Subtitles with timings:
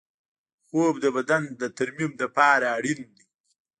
[0.67, 3.25] خوب د بدن د ترمیم لپاره اړین دی